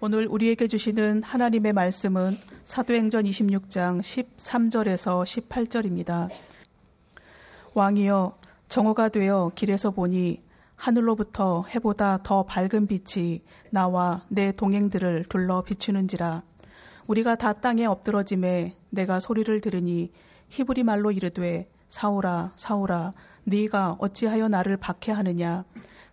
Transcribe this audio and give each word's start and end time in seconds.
오늘 0.00 0.28
우리에게 0.28 0.68
주시는 0.68 1.24
하나님의 1.24 1.72
말씀은 1.72 2.38
사도행전 2.64 3.24
26장 3.24 4.00
13절에서 4.00 5.24
18절입니다. 5.24 6.28
왕이여 7.74 8.38
정오가 8.68 9.08
되어 9.08 9.50
길에서 9.56 9.90
보니 9.90 10.40
하늘로부터 10.76 11.64
해보다 11.74 12.18
더 12.22 12.44
밝은 12.44 12.86
빛이 12.86 13.42
나와 13.72 14.22
내 14.28 14.52
동행들을 14.52 15.24
둘러 15.28 15.62
비추는지라. 15.62 16.44
우리가 17.08 17.34
다 17.34 17.54
땅에 17.54 17.84
엎드러짐에 17.84 18.76
내가 18.90 19.18
소리를 19.18 19.60
들으니 19.60 20.12
히브리 20.48 20.84
말로 20.84 21.10
이르되 21.10 21.68
사오라 21.88 22.52
사오라 22.54 23.14
네가 23.42 23.96
어찌하여 23.98 24.46
나를 24.46 24.76
박해하느냐? 24.76 25.64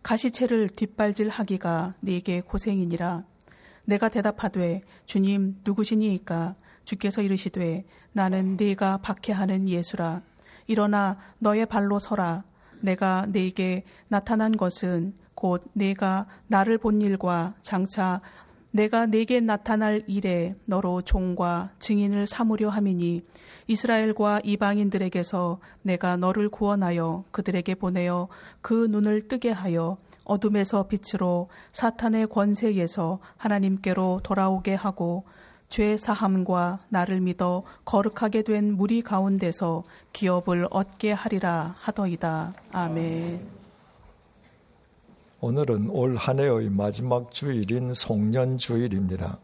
가시채를 0.01 0.69
뒷발질하기가 0.69 1.93
네게 1.99 2.41
고생이니라 2.41 3.25
내가 3.85 4.09
대답하되 4.09 4.81
주님 5.05 5.57
누구시니이까? 5.63 6.55
주께서 6.83 7.21
이르시되 7.21 7.85
나는 8.11 8.57
네가 8.57 8.97
박해하는 8.97 9.69
예수라. 9.69 10.21
일어나 10.67 11.17
너의 11.39 11.65
발로 11.65 11.99
서라. 11.99 12.43
내가 12.81 13.25
네게 13.29 13.83
나타난 14.07 14.55
것은 14.55 15.13
곧 15.33 15.63
내가 15.73 16.27
나를 16.47 16.77
본 16.77 17.01
일과 17.01 17.55
장차 17.61 18.21
내가 18.71 19.05
내게 19.05 19.39
나타날 19.39 20.03
일에 20.07 20.55
너로 20.65 21.01
종과 21.01 21.71
증인을 21.79 22.27
삼으려 22.27 22.69
함이니 22.69 23.23
이스라엘과 23.67 24.41
이방인들에게서 24.43 25.59
내가 25.81 26.17
너를 26.17 26.49
구원하여 26.49 27.23
그들에게 27.31 27.75
보내어 27.75 28.27
그 28.61 28.87
눈을 28.89 29.29
뜨게 29.29 29.51
하여 29.51 29.97
어둠에서 30.25 30.87
빛으로 30.87 31.47
사탄의 31.71 32.27
권세에서 32.27 33.19
하나님께로 33.37 34.19
돌아오게 34.23 34.73
하고 34.75 35.23
죄 35.69 35.97
사함과 35.97 36.79
나를 36.89 37.21
믿어 37.21 37.63
거룩하게 37.85 38.43
된 38.43 38.75
무리 38.75 39.01
가운데서 39.01 39.83
기업을 40.13 40.67
얻게 40.71 41.11
하리라 41.11 41.75
하더이다. 41.79 42.53
아멘. 42.71 43.47
오늘은 45.41 45.89
올 45.89 46.15
한 46.17 46.39
해의 46.39 46.69
마지막 46.69 47.31
주일인 47.31 47.93
송년 47.93 48.57
주일입니다. 48.57 49.37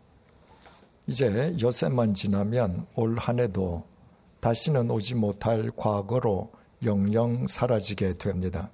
이제 1.07 1.55
엿새만 1.61 2.13
지나면 2.13 2.87
올 2.95 3.17
한 3.17 3.39
해도 3.39 3.83
다시는 4.39 4.89
오지 4.89 5.15
못할 5.15 5.69
과거로 5.75 6.51
영영 6.83 7.47
사라지게 7.47 8.13
됩니다. 8.13 8.71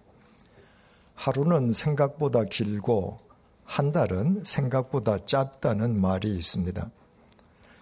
하루는 1.17 1.73
생각보다 1.73 2.43
길고 2.43 3.17
한 3.65 3.91
달은 3.91 4.43
생각보다 4.45 5.17
짧다는 5.25 5.99
말이 5.99 6.33
있습니다. 6.35 6.89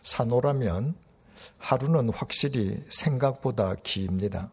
산호라면 0.04 0.96
하루는 1.58 2.10
확실히 2.10 2.82
생각보다 2.90 3.76
깁니다. 3.84 4.52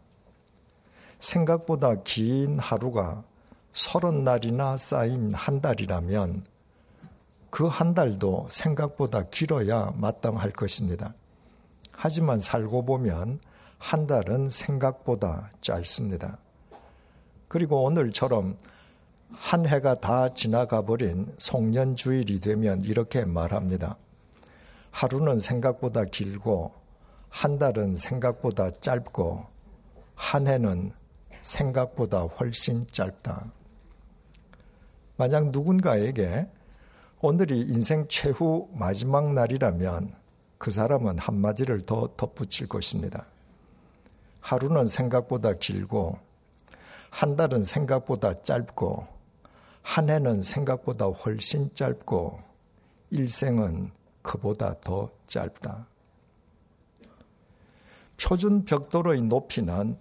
생각보다 1.21 2.03
긴 2.03 2.59
하루가 2.59 3.23
서른 3.73 4.25
날이나 4.25 4.77
쌓인 4.77 5.33
한 5.33 5.61
달이라면 5.61 6.45
그 7.51 7.69
한 7.69 7.95
달도 7.95 8.49
생각보다 8.51 9.23
길어야 9.31 9.93
마땅할 9.97 10.51
것입니다. 10.51 11.15
하지만 11.93 12.41
살고 12.41 12.85
보면 12.85 13.39
한 13.79 14.07
달은 14.09 14.51
생각보다 14.51 15.51
짧습니다. 15.61 16.39
그리고 17.49 17.85
오늘처럼 17.85 18.57
한 19.35 19.67
해가 19.67 20.01
다 20.01 20.33
지나가 20.33 20.83
버린 20.83 21.33
송년 21.39 21.97
주일이 21.97 22.41
되면 22.41 22.81
이렇게 22.83 23.25
말합니다. 23.25 23.97
하루는 24.91 25.41
생각보다 25.41 26.05
길고 26.05 26.73
한 27.29 27.59
달은 27.59 27.97
생각보다 27.97 28.71
짧고 28.71 29.47
한 30.15 30.47
해는 30.47 30.93
생각보다 31.41 32.23
훨씬 32.23 32.87
짧다. 32.93 33.51
만약 35.17 35.51
누군가에게 35.51 36.47
오늘이 37.21 37.61
인생 37.61 38.07
최후 38.09 38.69
마지막 38.73 39.33
날이라면 39.33 40.15
그 40.59 40.71
사람은 40.71 41.19
한마디를 41.19 41.83
더 41.87 42.09
덧붙일 42.17 42.69
것입니다. 42.69 43.27
하루는 44.41 44.87
생각보다 44.87 45.55
길고, 45.55 46.19
한 47.11 47.37
달은 47.37 47.65
생각보다 47.65 48.43
짧고, 48.43 49.07
한 49.83 50.09
해는 50.09 50.43
생각보다 50.43 51.07
훨씬 51.07 51.73
짧고, 51.75 52.41
일생은 53.11 53.91
그보다 54.23 54.81
더 54.81 55.11
짧다. 55.27 55.87
표준 58.17 58.65
벽돌의 58.65 59.23
높이는 59.23 59.99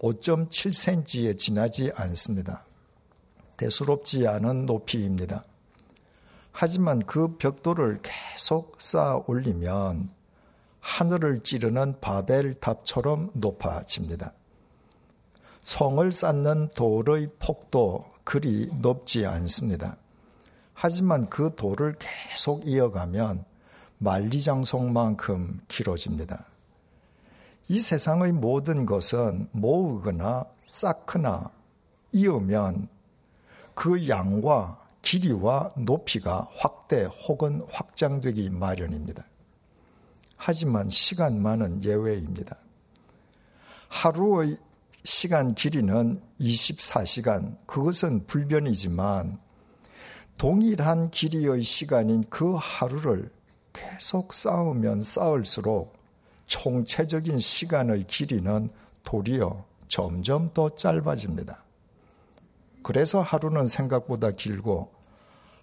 5.7cm에 0.00 1.36
지나지 1.38 1.92
않습니다. 1.94 2.64
대수롭지 3.56 4.26
않은 4.26 4.66
높이입니다. 4.66 5.44
하지만 6.52 7.00
그 7.00 7.36
벽돌을 7.36 8.00
계속 8.02 8.80
쌓아 8.80 9.22
올리면 9.26 10.10
하늘을 10.80 11.40
찌르는 11.42 12.00
바벨탑처럼 12.00 13.30
높아집니다. 13.34 14.32
성을 15.62 16.12
쌓는 16.12 16.70
돌의 16.70 17.30
폭도 17.38 18.13
그리 18.24 18.70
높지 18.80 19.26
않습니다. 19.26 19.96
하지만 20.72 21.28
그 21.30 21.54
돌을 21.54 21.96
계속 21.98 22.66
이어가면 22.66 23.44
만리장성만큼 23.98 25.60
길어집니다. 25.68 26.44
이 27.68 27.80
세상의 27.80 28.32
모든 28.32 28.84
것은 28.84 29.48
모으거나 29.52 30.44
쌓거나 30.60 31.50
이으면 32.12 32.88
그 33.74 34.08
양과 34.08 34.80
길이와 35.02 35.70
높이가 35.76 36.48
확대 36.56 37.04
혹은 37.26 37.62
확장되기 37.70 38.50
마련입니다. 38.50 39.24
하지만 40.36 40.90
시간만은 40.90 41.84
예외입니다. 41.84 42.56
하루의 43.88 44.58
시간 45.04 45.54
길이는 45.54 46.16
24시간, 46.40 47.58
그것은 47.66 48.26
불변이지만 48.26 49.38
동일한 50.38 51.10
길이의 51.10 51.60
시간인 51.60 52.24
그 52.30 52.54
하루를 52.58 53.30
계속 53.74 54.32
쌓으면 54.32 55.02
쌓을수록 55.02 55.94
총체적인 56.46 57.38
시간의 57.38 58.04
길이는 58.04 58.70
도리어 59.02 59.64
점점 59.88 60.50
더 60.54 60.74
짧아집니다. 60.74 61.62
그래서 62.82 63.20
하루는 63.20 63.66
생각보다 63.66 64.30
길고 64.30 64.90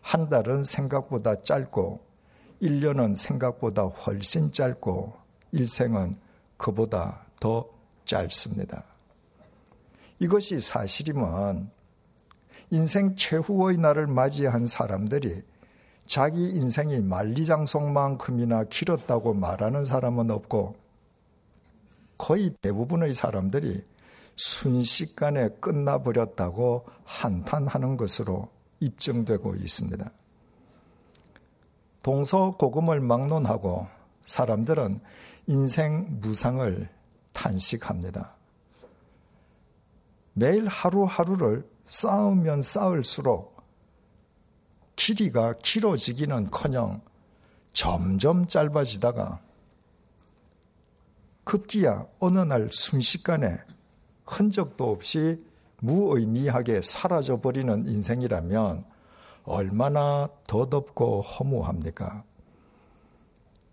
한 0.02 0.30
달은 0.30 0.64
생각보다 0.64 1.42
짧고 1.42 2.00
1년은 2.62 3.16
생각보다 3.16 3.86
훨씬 3.86 4.52
짧고 4.52 5.16
일생은 5.52 6.14
그보다 6.58 7.26
더 7.40 7.68
짧습니다. 8.06 8.91
이것이 10.22 10.62
사실이면 10.62 11.72
인생 12.70 13.16
최후의 13.16 13.78
날을 13.78 14.06
맞이한 14.06 14.68
사람들이 14.68 15.42
자기 16.06 16.48
인생이 16.48 17.02
만리장성만큼이나 17.02 18.66
길었다고 18.66 19.34
말하는 19.34 19.84
사람은 19.84 20.30
없고 20.30 20.76
거의 22.20 22.52
대부분의 22.62 23.16
사람들이 23.16 23.84
순식간에 24.36 25.50
끝나버렸다고 25.60 26.86
한탄하는 27.04 27.98
것으로 27.98 28.48
입증되고 28.80 29.56
있습니다. 29.56 30.12
동서고금을 32.04 33.00
막론하고 33.00 33.88
사람들은 34.22 35.00
인생 35.48 36.20
무상을 36.22 36.90
탄식합니다. 37.34 38.36
매일 40.34 40.68
하루하루를 40.68 41.70
쌓으면 41.86 42.62
쌓을수록 42.62 43.62
길이가 44.96 45.54
길어지기는 45.54 46.52
커녕 46.52 47.02
점점 47.74 48.48
짧아지다가 48.48 49.42
급기야 51.44 52.06
어느 52.20 52.40
날 52.40 52.70
순식간에 52.72 53.60
흔적도 54.26 54.92
없이 54.92 55.44
무의미하게 55.80 56.82
사라져버리는 56.82 57.88
인생이라면 57.88 58.86
얼마나 59.44 60.30
더덥고 60.46 61.22
허무합니까? 61.22 62.24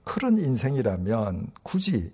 그런 0.05 0.38
인생이라면 0.38 1.52
굳이 1.62 2.12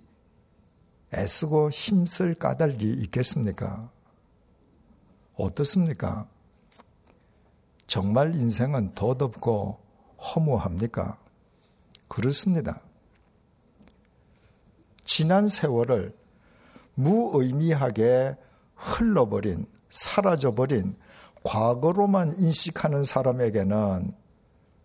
애쓰고 1.14 1.70
힘쓸 1.70 2.34
까닭이 2.34 2.82
있겠습니까? 3.04 3.93
어떻습니까? 5.36 6.26
정말 7.86 8.34
인생은 8.34 8.94
더덥고 8.94 9.78
허무합니까? 10.18 11.18
그렇습니다. 12.08 12.80
지난 15.04 15.48
세월을 15.48 16.16
무의미하게 16.94 18.36
흘러버린, 18.74 19.66
사라져버린 19.88 20.96
과거로만 21.42 22.38
인식하는 22.38 23.04
사람에게는 23.04 24.14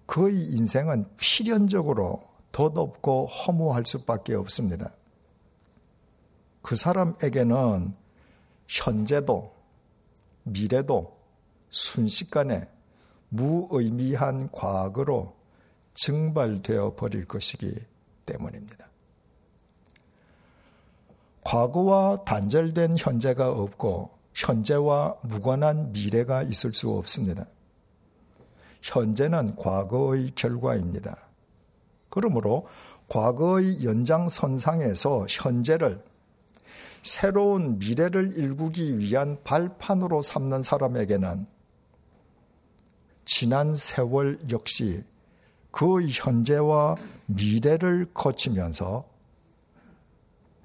그의 0.06 0.44
인생은 0.52 1.06
필연적으로 1.18 2.24
덧없고 2.52 3.28
허무할 3.28 3.86
수밖에 3.86 4.34
없습니다. 4.36 4.92
그 6.62 6.76
사람에게는 6.76 7.94
현재도 8.68 9.59
미래도 10.44 11.18
순식간에 11.70 12.68
무의미한 13.30 14.52
과거로 14.52 15.36
증발되어 15.94 16.96
버릴 16.96 17.26
것이기 17.26 17.76
때문입니다. 18.26 18.88
과거와 21.44 22.24
단절된 22.26 22.96
현재가 22.98 23.50
없고 23.50 24.12
현재와 24.34 25.16
무관한 25.24 25.92
미래가 25.92 26.44
있을 26.44 26.74
수 26.74 26.92
없습니다. 26.92 27.46
현재는 28.82 29.56
과거의 29.56 30.32
결과입니다. 30.36 31.18
그러므로 32.10 32.68
과거의 33.08 33.84
연장선상에서 33.84 35.26
현재를 35.28 36.04
새로운 37.02 37.80
미래를 37.80 38.34
일구기 38.36 38.98
위한 39.00 39.38
발판으로 39.44 40.22
삼는 40.22 40.64
사람에게는 40.64 41.46
지난 43.26 43.76
세월 43.76 44.40
역시 44.52 45.04
그 45.72 46.08
현재와 46.08 46.96
미래를 47.28 48.10
거치면서 48.14 49.06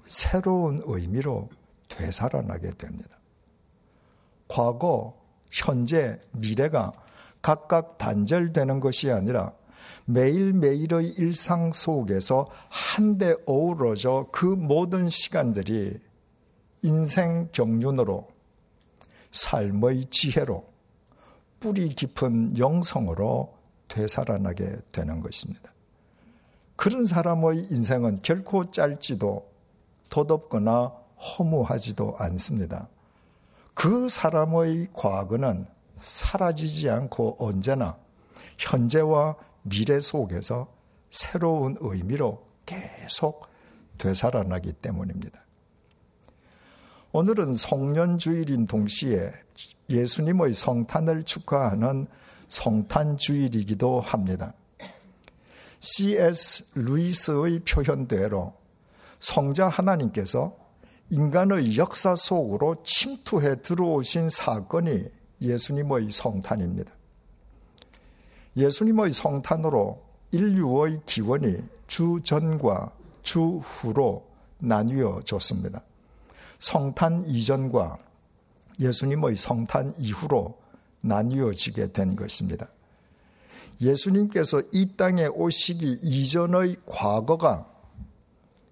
새로운 0.05 0.81
의미로 0.85 1.49
되살아나게 1.89 2.71
됩니다. 2.71 3.09
과거, 4.47 5.15
현재, 5.51 6.19
미래가 6.31 6.91
각각 7.41 7.97
단절되는 7.97 8.79
것이 8.79 9.11
아니라 9.11 9.53
매일매일의 10.05 11.09
일상 11.17 11.71
속에서 11.71 12.47
한데 12.69 13.35
어우러져 13.45 14.27
그 14.31 14.45
모든 14.45 15.09
시간들이 15.09 15.99
인생 16.85 17.49
경륜으로 17.51 18.27
삶의 19.31 20.05
지혜로 20.05 20.63
뿌리 21.59 21.89
깊은 21.89 22.59
영성으로 22.59 23.55
되살아나게 23.87 24.77
되는 24.91 25.19
것입니다. 25.19 25.73
그런 26.75 27.05
사람의 27.05 27.67
인생은 27.71 28.21
결코 28.21 28.69
짧지도 28.69 29.49
덧없거나 30.09 30.93
허무하지도 31.17 32.15
않습니다. 32.19 32.87
그 33.73 34.07
사람의 34.07 34.89
과거는 34.93 35.65
사라지지 35.97 36.89
않고 36.89 37.37
언제나 37.39 37.97
현재와 38.57 39.35
미래 39.63 39.99
속에서 39.99 40.71
새로운 41.09 41.77
의미로 41.79 42.45
계속 42.65 43.47
되살아나기 43.97 44.73
때문입니다. 44.73 45.44
오늘은 47.17 47.53
성년 47.53 48.17
주일인 48.17 48.65
동시에 48.65 49.31
예수님의 49.89 50.53
성탄을 50.53 51.23
축하하는 51.23 52.07
성탄 52.49 53.15
주일이기도 53.15 54.01
합니다. 54.01 54.53
C.S. 55.79 56.65
루이스의 56.73 57.61
표현대로 57.61 58.53
성자 59.19 59.69
하나님께서 59.69 60.57
인간의 61.09 61.77
역사 61.77 62.17
속으로 62.17 62.83
침투해 62.83 63.61
들어오신 63.61 64.27
사건이 64.27 65.05
예수님의 65.41 66.11
성탄입니다. 66.11 66.91
예수님의 68.57 69.13
성탄으로 69.13 70.03
인류의 70.31 70.99
기원이 71.05 71.59
주 71.87 72.19
전과 72.21 72.91
주 73.21 73.59
후로 73.63 74.27
나뉘어졌습니다. 74.57 75.81
성탄 76.65 77.21
이전과 77.27 77.99
예수님의 78.79 79.37
성탄 79.37 79.93
이후로 79.99 80.57
나뉘어지게 81.01 81.91
된 81.91 82.15
것입니다. 82.15 82.67
예수님께서 83.79 84.63
이 84.71 84.95
땅에 84.97 85.27
오시기 85.27 85.99
이전의 86.01 86.77
과거가 86.87 87.69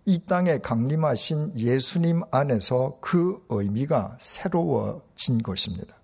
이 0.06 0.18
땅에 0.26 0.58
강림하신 0.58 1.54
예수님 1.56 2.22
안에서 2.32 2.98
그 3.00 3.46
의미가 3.50 4.18
새로워진 4.20 5.44
것입니다. 5.44 5.96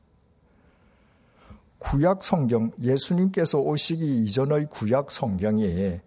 구약 1.80 2.24
성경, 2.24 2.72
예수님께서 2.80 3.58
오시기 3.58 4.26
이전의 4.26 4.68
구약 4.70 5.10
성경이 5.10 6.02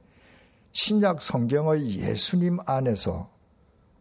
신약 0.71 1.21
성경의 1.21 1.99
예수님 1.99 2.59
안에서 2.67 3.32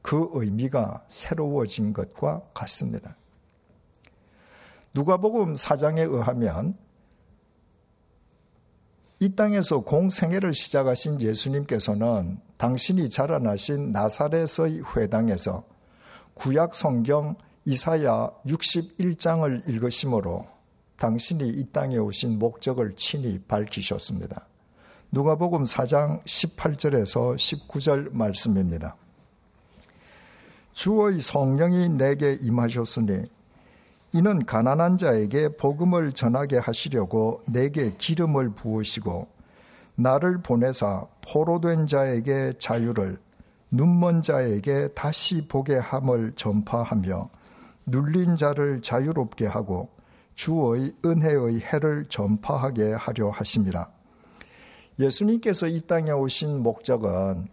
그 0.02 0.30
의미가 0.34 1.04
새로워진 1.08 1.94
것과 1.94 2.42
같습니다. 2.54 3.16
누가복음 4.94 5.54
4장에 5.56 6.00
의하면 6.00 6.76
이 9.20 9.36
땅에서 9.36 9.82
공생애를 9.82 10.54
시작하신 10.54 11.22
예수님께서는 11.22 12.40
당신이 12.58 13.10
자라나신 13.10 13.92
나사렛의 13.92 14.84
회당에서 14.96 15.64
구약 16.34 16.74
성경 16.74 17.36
이사야 17.66 18.32
61장을 18.46 19.70
읽으심으로 19.70 20.48
당신이 20.98 21.50
이 21.50 21.66
땅에 21.72 21.98
오신 21.98 22.40
목적을 22.40 22.94
친히 22.96 23.40
밝히셨습니다. 23.48 24.48
누가복음 25.12 25.64
4장 25.64 26.24
18절에서 26.24 27.36
19절 27.36 28.12
말씀입니다. 28.14 28.96
주의 30.74 31.20
성령이 31.20 31.90
내게 31.90 32.38
임하셨으니 32.42 33.24
이는 34.14 34.46
가난한 34.46 34.98
자에게 34.98 35.56
복음을 35.56 36.14
전하게 36.14 36.58
하시려고 36.58 37.40
내게 37.46 37.94
기름을 37.98 38.52
부으시고 38.56 39.28
나를 39.96 40.42
보내사 40.42 41.06
포로된 41.22 41.88
자에게 41.88 42.54
자유를 42.60 43.18
눈먼 43.70 44.22
자에게 44.22 44.90
다시 44.90 45.48
보게 45.48 45.78
함을 45.78 46.34
전파하며 46.36 47.30
눌린 47.86 48.36
자를 48.36 48.82
자유롭게 48.82 49.48
하고 49.48 49.90
주의 50.34 50.94
은혜의 51.06 51.62
해를 51.62 52.06
전파하게 52.10 52.94
하려 52.94 53.30
하심이라. 53.30 53.90
예수님께서 55.00 55.68
이 55.68 55.82
땅에 55.82 56.12
오신 56.12 56.64
목적은 56.64 57.48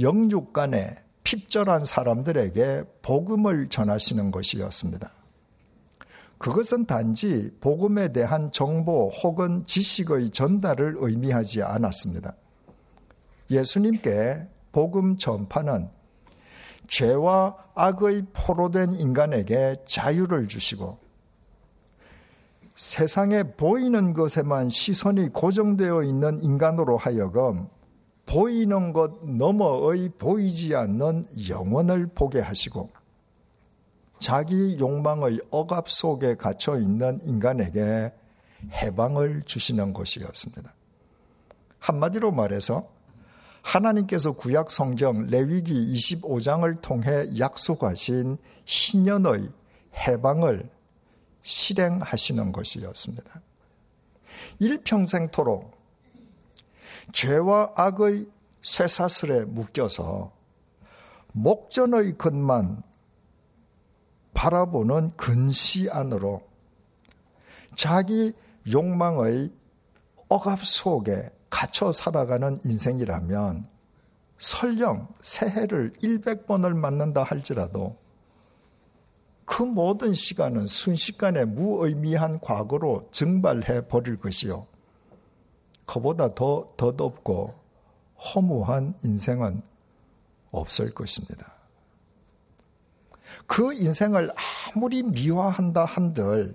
영육 0.00 0.52
간에 0.52 0.96
핍절한 1.28 1.84
사람들에게 1.84 2.84
복음을 3.02 3.68
전하시는 3.68 4.30
것이었습니다. 4.30 5.10
그것은 6.38 6.86
단지 6.86 7.50
복음에 7.60 8.12
대한 8.12 8.50
정보 8.50 9.10
혹은 9.10 9.62
지식의 9.66 10.30
전달을 10.30 10.94
의미하지 10.96 11.62
않았습니다. 11.62 12.34
예수님께 13.50 14.48
복음 14.72 15.18
전파는 15.18 15.90
죄와 16.86 17.56
악의 17.74 18.28
포로된 18.32 18.92
인간에게 18.92 19.76
자유를 19.84 20.48
주시고 20.48 20.98
세상에 22.74 23.42
보이는 23.42 24.14
것에만 24.14 24.70
시선이 24.70 25.34
고정되어 25.34 26.04
있는 26.04 26.42
인간으로 26.42 26.96
하여금 26.96 27.68
보이는 28.28 28.92
것 28.92 29.24
너머의 29.24 30.10
보이지 30.18 30.76
않는 30.76 31.24
영혼을 31.48 32.06
보게 32.06 32.40
하시고 32.40 32.90
자기 34.18 34.76
욕망의 34.78 35.40
억압 35.50 35.88
속에 35.88 36.34
갇혀 36.34 36.78
있는 36.78 37.18
인간에게 37.22 38.12
해방을 38.70 39.42
주시는 39.46 39.94
것이었습니다. 39.94 40.74
한마디로 41.78 42.32
말해서 42.32 42.86
하나님께서 43.62 44.32
구약 44.32 44.70
성경 44.70 45.26
레위기 45.26 45.72
25장을 45.94 46.80
통해 46.82 47.26
약속하신 47.38 48.36
신년의 48.66 49.48
해방을 50.06 50.68
실행하시는 51.40 52.52
것이었습니다. 52.52 53.40
일평생토록 54.58 55.77
죄와 57.12 57.72
악의 57.76 58.28
쇠사슬에 58.62 59.44
묶여서 59.44 60.32
목전의 61.32 62.18
것만 62.18 62.82
바라보는 64.34 65.10
근시 65.16 65.88
안으로 65.90 66.42
자기 67.74 68.32
욕망의 68.70 69.52
억압 70.28 70.64
속에 70.64 71.30
갇혀 71.50 71.92
살아가는 71.92 72.56
인생이라면 72.64 73.66
설령 74.36 75.08
새해를 75.20 75.92
100번을 76.02 76.76
맞는다 76.76 77.22
할지라도 77.22 77.96
그 79.44 79.62
모든 79.62 80.12
시간은 80.12 80.66
순식간에 80.66 81.46
무의미한 81.46 82.38
과거로 82.38 83.08
증발해 83.10 83.88
버릴 83.88 84.18
것이요. 84.18 84.66
그보다 85.88 86.28
더 86.34 86.70
덧없고 86.76 87.54
허무한 88.18 88.94
인생은 89.02 89.62
없을 90.50 90.92
것입니다. 90.92 91.50
그 93.46 93.72
인생을 93.72 94.30
아무리 94.74 95.02
미화한다 95.02 95.86
한들 95.86 96.54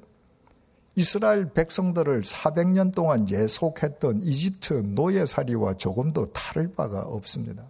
이스라엘 0.95 1.51
백성들을 1.51 2.21
400년 2.21 2.93
동안 2.93 3.27
예속했던 3.27 4.21
이집트 4.21 4.73
노예살이와 4.93 5.77
조금도 5.77 6.25
다를 6.27 6.71
바가 6.71 7.01
없습니다. 7.01 7.63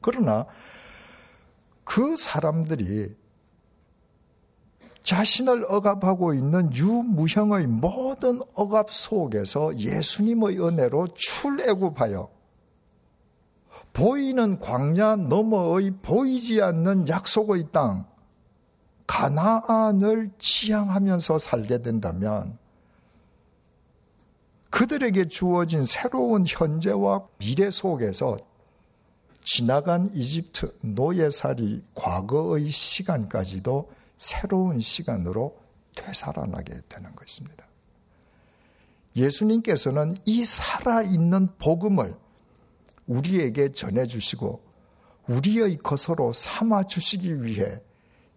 그러나 0.00 0.46
그 1.82 2.14
사람들이 2.16 3.12
자신을 5.06 5.66
억압하고 5.68 6.34
있는 6.34 6.74
유무형의 6.74 7.68
모든 7.68 8.40
억압 8.54 8.90
속에서 8.90 9.78
예수님의 9.78 10.60
은혜로 10.60 11.06
출애굽하여 11.14 12.28
보이는 13.92 14.58
광야 14.58 15.14
너머의 15.14 15.92
보이지 16.02 16.60
않는 16.60 17.08
약속의 17.08 17.68
땅 17.70 18.04
가나안을 19.06 20.32
지향하면서 20.38 21.38
살게 21.38 21.82
된다면 21.82 22.58
그들에게 24.70 25.28
주어진 25.28 25.84
새로운 25.84 26.44
현재와 26.44 27.28
미래 27.38 27.70
속에서 27.70 28.38
지나간 29.44 30.10
이집트 30.12 30.76
노예살이 30.80 31.84
과거의 31.94 32.68
시간까지도 32.70 33.88
새로운 34.16 34.80
시간으로 34.80 35.58
되살아나게 35.94 36.82
되는 36.88 37.14
것입니다. 37.14 37.66
예수님께서는 39.16 40.14
이 40.26 40.44
살아있는 40.44 41.56
복음을 41.58 42.14
우리에게 43.06 43.72
전해주시고 43.72 44.62
우리의 45.28 45.78
것으로 45.78 46.32
삼아주시기 46.32 47.42
위해 47.42 47.80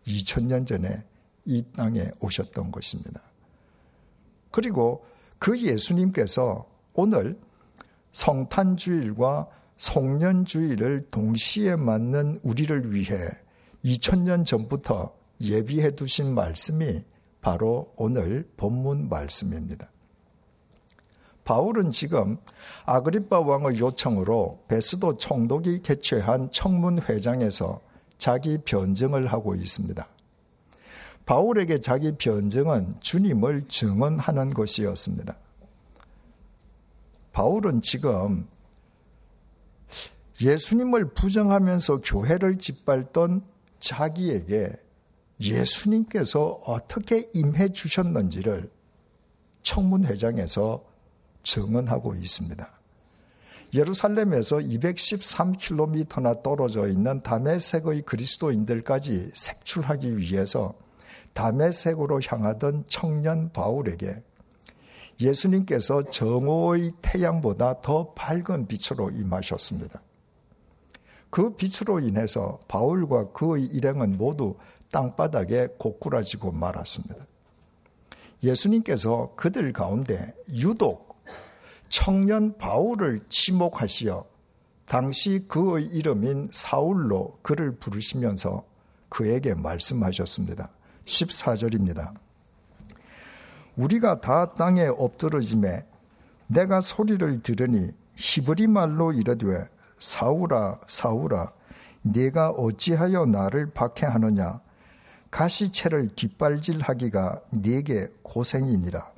2000년 0.07 0.65
전에 0.65 1.03
이 1.45 1.63
땅에 1.75 2.09
오셨던 2.19 2.71
것입니다. 2.71 3.21
그리고 4.51 5.05
그 5.37 5.59
예수님께서 5.59 6.67
오늘 6.93 7.39
성탄주일과 8.11 9.47
송년주일을 9.75 11.07
동시에 11.11 11.75
맞는 11.75 12.41
우리를 12.43 12.93
위해 12.93 13.29
2000년 13.85 14.45
전부터 14.45 15.18
예비해 15.41 15.91
두신 15.91 16.33
말씀이 16.33 17.03
바로 17.41 17.93
오늘 17.95 18.49
본문 18.57 19.09
말씀입니다. 19.09 19.89
바울은 21.45 21.91
지금 21.91 22.37
아그리파 22.85 23.39
왕의 23.39 23.79
요청으로 23.79 24.65
베스도 24.67 25.17
총독이 25.17 25.81
개최한 25.81 26.51
청문회장에서 26.51 27.81
자기 28.17 28.59
변증을 28.59 29.27
하고 29.27 29.55
있습니다. 29.55 30.07
바울에게 31.25 31.79
자기 31.79 32.11
변증은 32.11 32.99
주님을 32.99 33.67
증언하는 33.67 34.49
것이었습니다. 34.49 35.37
바울은 37.31 37.81
지금 37.81 38.47
예수님을 40.41 41.13
부정하면서 41.13 42.01
교회를 42.01 42.57
짓밟던 42.59 43.43
자기에게 43.79 44.73
예수님께서 45.39 46.61
어떻게 46.65 47.29
임해 47.33 47.69
주셨는지를 47.69 48.69
청문회장에서 49.63 50.83
증언하고 51.43 52.15
있습니다. 52.15 52.79
예루살렘에서 53.73 54.57
213km나 54.57 56.41
떨어져 56.41 56.87
있는 56.87 57.21
다메섹의 57.21 58.01
그리스도인들까지 58.01 59.31
색출하기 59.33 60.17
위해서 60.17 60.73
다메섹으로 61.33 62.19
향하던 62.25 62.85
청년 62.87 63.51
바울에게 63.51 64.23
예수님께서 65.21 66.03
정오의 66.03 66.93
태양보다 67.01 67.81
더 67.81 68.13
밝은 68.13 68.67
빛으로 68.67 69.11
임하셨습니다. 69.11 70.01
그 71.29 71.55
빛으로 71.55 71.99
인해서 71.99 72.59
바울과 72.67 73.33
그의 73.33 73.65
일행은 73.65 74.17
모두 74.17 74.55
땅바닥에 74.91 75.69
고꾸라지고 75.77 76.51
말았습니다. 76.51 77.15
예수님께서 78.43 79.33
그들 79.35 79.73
가운데 79.73 80.33
유독 80.49 81.23
청년 81.89 82.57
바울을 82.57 83.21
지목하시어 83.29 84.25
당시 84.85 85.45
그의 85.47 85.85
이름인 85.85 86.49
사울로 86.51 87.37
그를 87.41 87.71
부르시면서 87.75 88.63
그에게 89.09 89.53
말씀하셨습니다. 89.53 90.69
14절입니다. 91.05 92.13
우리가 93.75 94.21
다 94.21 94.53
땅에 94.53 94.87
엎드러짐에 94.87 95.85
내가 96.47 96.81
소리를 96.81 97.41
들으니 97.41 97.91
히브리 98.15 98.67
말로 98.67 99.13
이르되 99.13 99.69
사울아 99.99 100.79
사울아 100.87 101.51
네가 102.01 102.51
어찌하여 102.51 103.25
나를 103.25 103.71
박해하느냐 103.71 104.59
가시채를 105.31 106.09
뒷발질하기가 106.15 107.41
네게 107.51 108.11
고생이니라. 108.23 109.11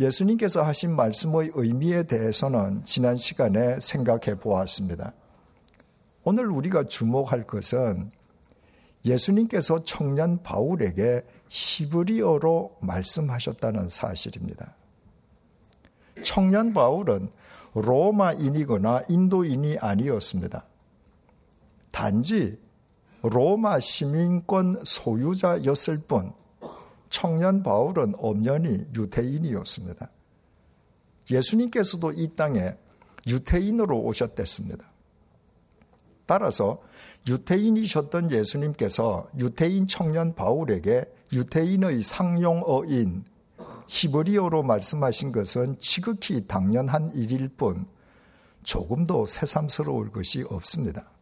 예수님께서 0.00 0.62
하신 0.62 0.96
말씀의 0.96 1.52
의미에 1.54 2.02
대해서는 2.04 2.84
지난 2.84 3.16
시간에 3.16 3.78
생각해 3.80 4.38
보았습니다. 4.40 5.12
오늘 6.24 6.46
우리가 6.50 6.84
주목할 6.84 7.46
것은 7.46 8.10
예수님께서 9.04 9.84
청년 9.84 10.42
바울에게 10.42 11.24
히브리어로 11.48 12.78
말씀하셨다는 12.80 13.88
사실입니다. 13.88 14.74
청년 16.22 16.72
바울은 16.72 17.28
로마인이거나 17.74 19.02
인도인이 19.08 19.78
아니었습니다. 19.78 20.64
단지 21.90 22.58
로마 23.24 23.80
시민권 23.80 24.82
소유자였을 24.84 26.02
뿐 26.06 26.32
청년 27.08 27.62
바울은 27.62 28.14
엄연히 28.18 28.86
유태인이었습니다. 28.94 30.10
예수님께서도 31.30 32.12
이 32.12 32.28
땅에 32.36 32.76
유태인으로 33.26 33.98
오셨댔습니다. 34.02 34.84
따라서 36.26 36.82
유태인이셨던 37.26 38.30
예수님께서 38.30 39.28
유태인 39.38 39.86
청년 39.88 40.34
바울에게 40.34 41.04
유태인의 41.32 42.02
상용어인 42.02 43.24
히브리어로 43.88 44.62
말씀하신 44.64 45.32
것은 45.32 45.78
지극히 45.78 46.46
당연한 46.46 47.10
일일 47.14 47.48
뿐 47.48 47.86
조금도 48.64 49.26
새삼스러울 49.26 50.10
것이 50.10 50.42
없습니다. 50.42 51.13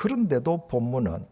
그런데도 0.00 0.66
본문은 0.68 1.26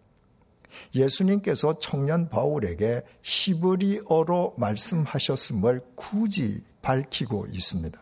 예수님께서 0.94 1.78
청년 1.78 2.28
바울에게 2.28 3.00
히브리어로 3.22 4.56
말씀하셨음을 4.58 5.80
굳이 5.94 6.62
밝히고 6.82 7.46
있습니다. 7.46 7.98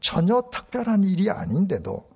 전혀 0.00 0.42
특별한 0.50 1.04
일이 1.04 1.30
아닌데도 1.30 2.10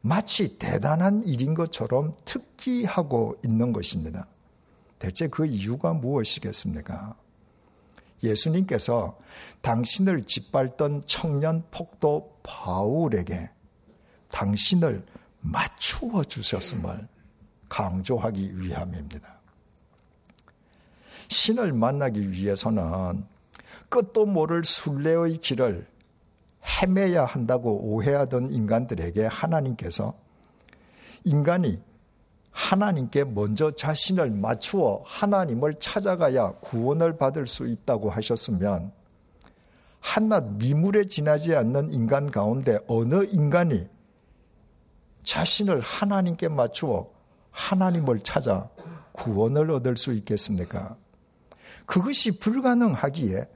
마치 0.00 0.58
대단한 0.58 1.24
일인 1.24 1.54
것처럼 1.54 2.14
특기하고 2.24 3.36
있는 3.44 3.72
것입니다. 3.72 4.28
대체 5.00 5.26
그 5.26 5.44
이유가 5.44 5.92
무엇이겠습니까? 5.92 7.16
예수님께서 8.22 9.18
당신을 9.60 10.22
짓밟던 10.22 11.02
청년 11.06 11.64
폭도 11.72 12.38
바울에게 12.44 13.53
당신을 14.34 15.00
맞추어 15.42 16.24
주셨음을 16.24 17.06
강조하기 17.68 18.58
위함입니다. 18.58 19.32
신을 21.28 21.72
만나기 21.72 22.32
위해서는 22.32 23.24
끝도 23.88 24.26
모를 24.26 24.64
순례의 24.64 25.38
길을 25.38 25.86
헤매야 26.64 27.24
한다고 27.24 27.78
오해하던 27.78 28.50
인간들에게 28.50 29.26
하나님께서 29.26 30.14
인간이 31.22 31.80
하나님께 32.50 33.24
먼저 33.24 33.70
자신을 33.70 34.30
맞추어 34.30 35.02
하나님을 35.04 35.74
찾아가야 35.74 36.54
구원을 36.60 37.18
받을 37.18 37.46
수 37.46 37.68
있다고 37.68 38.10
하셨으면 38.10 38.90
한낱 40.00 40.56
미물에 40.56 41.06
지나지 41.06 41.54
않는 41.54 41.92
인간 41.92 42.30
가운데 42.30 42.78
어느 42.88 43.24
인간이 43.30 43.93
자신을 45.24 45.80
하나님께 45.80 46.48
맞추어 46.48 47.10
하나님을 47.50 48.20
찾아 48.20 48.68
구원을 49.12 49.70
얻을 49.70 49.96
수 49.96 50.12
있겠습니까? 50.12 50.96
그것이 51.86 52.38
불가능하기에 52.38 53.48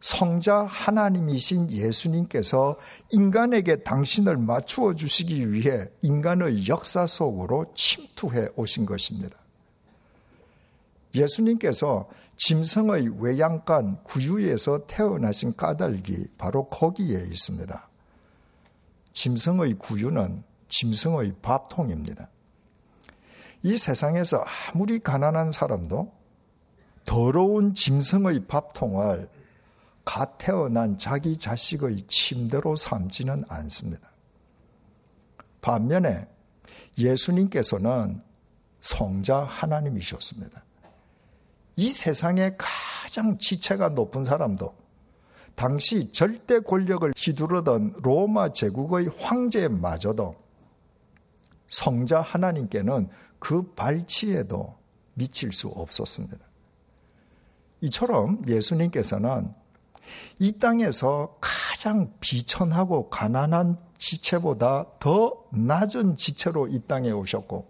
성자 0.00 0.64
하나님이신 0.64 1.70
예수님께서 1.70 2.76
인간에게 3.10 3.84
당신을 3.84 4.36
맞추어 4.36 4.94
주시기 4.94 5.52
위해 5.52 5.88
인간의 6.02 6.68
역사 6.68 7.06
속으로 7.06 7.72
침투해 7.74 8.48
오신 8.56 8.84
것입니다. 8.84 9.36
예수님께서 11.14 12.08
짐승의 12.36 13.22
외양간 13.22 14.02
구유에서 14.02 14.86
태어나신 14.86 15.54
까닭이 15.54 16.26
바로 16.36 16.66
거기에 16.66 17.24
있습니다. 17.30 17.88
짐승의 19.12 19.74
구유는 19.74 20.42
짐승의 20.72 21.34
밥통입니다. 21.42 22.28
이 23.62 23.76
세상에서 23.76 24.42
아무리 24.72 24.98
가난한 24.98 25.52
사람도 25.52 26.10
더러운 27.04 27.74
짐승의 27.74 28.46
밥통을 28.46 29.28
갓 30.04 30.38
태어난 30.38 30.96
자기 30.98 31.38
자식의 31.38 31.98
침대로 32.08 32.74
삼지는 32.74 33.44
않습니다. 33.48 34.10
반면에 35.60 36.26
예수님께서는 36.98 38.22
성자 38.80 39.44
하나님이셨습니다. 39.44 40.64
이 41.76 41.90
세상에 41.90 42.56
가장 42.56 43.38
지체가 43.38 43.90
높은 43.90 44.24
사람도 44.24 44.74
당시 45.54 46.10
절대 46.12 46.60
권력을 46.60 47.12
휘두르던 47.14 47.96
로마 48.02 48.52
제국의 48.52 49.10
황제마저도 49.18 50.41
성자 51.72 52.20
하나님께는 52.20 53.08
그 53.38 53.62
발치에도 53.72 54.76
미칠 55.14 55.52
수 55.52 55.68
없었습니다. 55.68 56.38
이처럼 57.80 58.38
예수님께서는 58.46 59.52
이 60.38 60.52
땅에서 60.52 61.38
가장 61.40 62.12
비천하고 62.20 63.08
가난한 63.08 63.78
지체보다 63.96 64.86
더 65.00 65.44
낮은 65.50 66.16
지체로 66.16 66.68
이 66.68 66.78
땅에 66.80 67.10
오셨고 67.10 67.66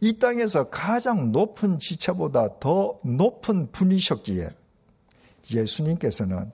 이 0.00 0.18
땅에서 0.18 0.70
가장 0.70 1.32
높은 1.32 1.78
지체보다 1.78 2.58
더 2.58 2.98
높은 3.02 3.70
분이셨기에 3.70 4.48
예수님께서는 5.52 6.50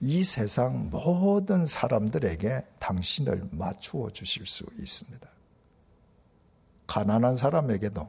이 0.00 0.24
세상 0.24 0.88
모든 0.90 1.66
사람들에게 1.66 2.64
당신을 2.78 3.48
맞추어 3.52 4.10
주실 4.10 4.46
수 4.46 4.64
있습니다. 4.78 5.28
가난한 6.86 7.36
사람에게도, 7.36 8.08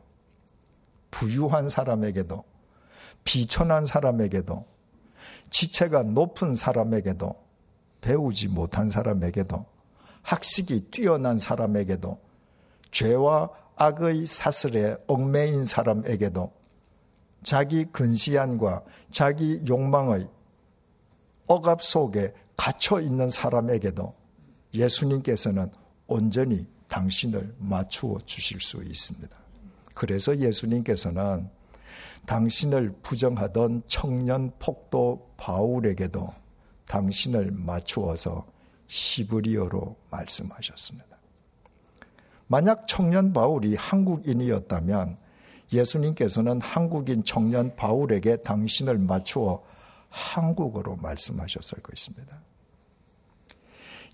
부유한 1.11 1.69
사람에게도, 1.69 2.43
비천한 3.23 3.85
사람에게도, 3.85 4.65
지체가 5.49 6.03
높은 6.03 6.55
사람에게도, 6.55 7.35
배우지 7.99 8.47
못한 8.47 8.89
사람에게도, 8.89 9.65
학식이 10.23 10.87
뛰어난 10.91 11.37
사람에게도, 11.37 12.19
죄와 12.91 13.49
악의 13.75 14.25
사슬에 14.25 14.95
얽매인 15.07 15.65
사람에게도 15.65 16.51
자기 17.43 17.85
근시안과 17.85 18.83
자기 19.11 19.61
욕망의 19.67 20.27
억압 21.51 21.83
속에 21.83 22.33
갇혀 22.55 23.01
있는 23.01 23.29
사람에게도 23.29 24.15
예수님께서는 24.73 25.69
온전히 26.07 26.65
당신을 26.87 27.55
맞추어 27.57 28.19
주실 28.19 28.61
수 28.61 28.81
있습니다. 28.81 29.35
그래서 29.93 30.37
예수님께서는 30.37 31.49
당신을 32.25 32.95
부정하던 33.03 33.83
청년 33.87 34.53
폭도 34.59 35.33
바울에게도 35.35 36.33
당신을 36.87 37.51
맞추어서 37.51 38.45
시브리어로 38.87 39.97
말씀하셨습니다. 40.09 41.17
만약 42.47 42.87
청년 42.87 43.33
바울이 43.33 43.75
한국인이었다면 43.75 45.17
예수님께서는 45.73 46.61
한국인 46.61 47.25
청년 47.25 47.75
바울에게 47.75 48.37
당신을 48.37 48.97
맞추어 48.99 49.61
한국어로 50.11 50.97
말씀하셨을 50.97 51.79
것입니다. 51.81 52.41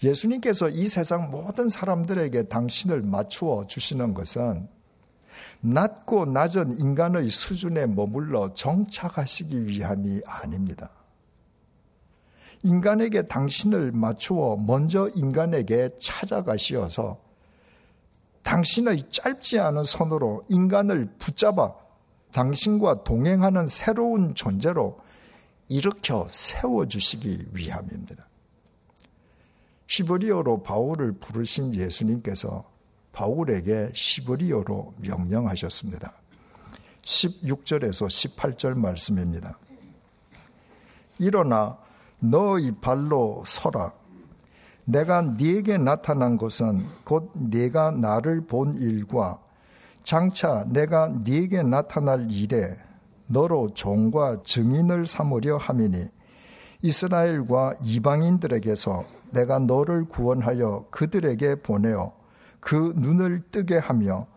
예수님께서 0.03 0.69
이 0.69 0.87
세상 0.87 1.31
모든 1.31 1.69
사람들에게 1.69 2.43
당신을 2.43 3.01
맞추어 3.01 3.65
주시는 3.67 4.13
것은 4.13 4.69
낮고 5.61 6.25
낮은 6.25 6.79
인간의 6.79 7.29
수준에 7.29 7.87
머물러 7.87 8.53
정착하시기 8.53 9.65
위함이 9.65 10.21
아닙니다. 10.25 10.91
인간에게 12.63 13.23
당신을 13.23 13.91
맞추어 13.91 14.55
먼저 14.57 15.09
인간에게 15.15 15.89
찾아가시어서 15.99 17.19
당신의 18.43 19.09
짧지 19.09 19.59
않은 19.59 19.83
손으로 19.83 20.45
인간을 20.49 21.09
붙잡아 21.17 21.73
당신과 22.31 23.03
동행하는 23.03 23.67
새로운 23.67 24.35
존재로 24.35 24.99
일으켜 25.69 26.27
세워주시기 26.29 27.47
위함입니다. 27.53 28.27
시브리어로 29.87 30.63
바울을 30.63 31.13
부르신 31.13 31.73
예수님께서 31.73 32.63
바울에게 33.13 33.91
시브리어로 33.93 34.93
명령하셨습니다. 34.97 36.13
16절에서 37.01 38.35
18절 38.35 38.77
말씀입니다. 38.77 39.57
일어나 41.19 41.77
너의 42.19 42.75
발로 42.79 43.43
서라. 43.45 43.93
내가 44.85 45.21
네게 45.21 45.77
나타난 45.77 46.37
것은 46.37 46.87
곧 47.03 47.31
네가 47.33 47.91
나를 47.91 48.41
본 48.41 48.75
일과 48.75 49.39
장차 50.03 50.63
내가 50.65 51.09
네게 51.09 51.63
나타날 51.63 52.31
일에 52.31 52.77
너로 53.27 53.73
종과 53.73 54.43
증인을 54.43 55.07
삼으려 55.07 55.57
함이니 55.57 56.07
이스라엘과 56.81 57.75
이방인들에게서 57.81 59.03
내가 59.31 59.59
너를 59.59 60.05
구원하여 60.05 60.85
그들에게 60.91 61.61
보내어 61.61 62.13
그 62.59 62.93
눈을 62.95 63.43
뜨게 63.51 63.77
하며 63.77 64.27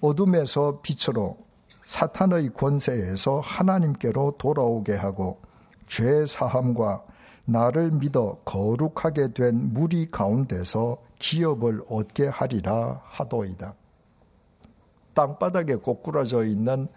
어둠에서 0.00 0.80
빛으로 0.82 1.38
사탄의 1.82 2.52
권세에서 2.54 3.40
하나님께로 3.40 4.36
돌아오게 4.38 4.94
하고 4.94 5.40
죄 5.86 6.24
사함과 6.26 7.04
나를 7.46 7.90
믿어 7.90 8.38
거룩하게 8.44 9.34
된 9.34 9.72
무리 9.74 10.08
가운데서 10.08 10.98
기업을 11.18 11.82
얻게 11.88 12.26
하리라 12.26 13.02
하도이다. 13.04 13.74
땅바닥에 15.14 15.76
꼬꾸라져 15.76 16.44
있는 16.44 16.88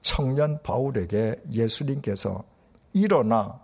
청년 0.00 0.62
바울에게 0.62 1.42
예수님께서 1.50 2.44
일어나 2.92 3.60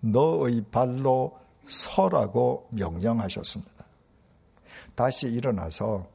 너의 0.00 0.64
발로 0.70 1.38
서라고 1.66 2.68
명령하셨습니다. 2.70 3.72
다시 4.94 5.28
일어나서 5.28 6.06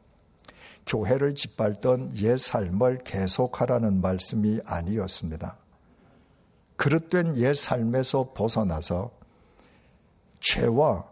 교회를 0.86 1.36
짓밟던 1.36 2.18
옛 2.18 2.38
삶을 2.38 3.00
계속하라는 3.04 4.02
말씀이 4.02 4.60
아니었습니다. 4.66 5.56
그릇된 6.76 7.38
옛 7.38 7.54
삶에서 7.54 8.32
벗어나서 8.34 9.12
죄와 10.40 11.06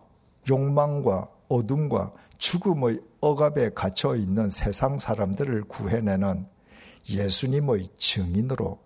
욕망과 0.50 1.30
어둠과 1.50 2.14
죽음의 2.38 3.02
억압에 3.20 3.72
갇혀 3.74 4.16
있는 4.16 4.50
세상 4.50 4.98
사람들을 4.98 5.64
구해내는 5.66 6.48
예수님의 7.10 7.88
증인으로 7.98 8.80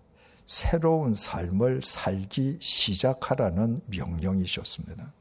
새로운 0.46 1.14
삶을 1.14 1.82
살기 1.82 2.58
시작하라는 2.60 3.78
명령이셨습니다. 3.86 5.12